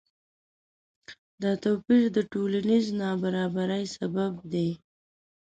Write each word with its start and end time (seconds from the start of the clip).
دا 1.41 1.51
توپیر 1.63 2.03
د 2.15 2.17
ټولنیز 2.31 2.85
نابرابری 3.01 3.83
سبب 3.97 4.33
دی. 4.51 4.69